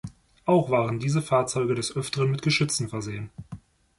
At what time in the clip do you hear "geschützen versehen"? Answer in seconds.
2.41-3.29